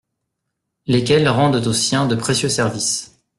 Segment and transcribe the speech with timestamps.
[0.87, 3.19] Lesquels rendent aux siens de précieux services!